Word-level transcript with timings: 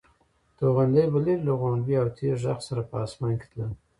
توغندي 0.57 1.03
به 1.11 1.19
لرې 1.25 1.35
له 1.45 1.53
غړومب 1.59 1.87
او 2.01 2.07
تېز 2.17 2.37
غږ 2.47 2.59
سره 2.67 2.81
په 2.89 2.95
اسمان 3.05 3.33
کې 3.39 3.47
تلل. 3.51 3.71